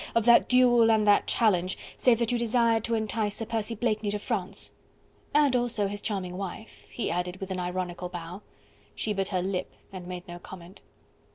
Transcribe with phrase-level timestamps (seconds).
[0.15, 4.09] of that duel and that challenge, save that you desired to entice Sir Percy Blakeney
[4.09, 4.71] to France?"
[5.31, 8.41] "And also his charming wife," he added with an ironical bow.
[8.95, 10.81] She bit her lip, and made no comment.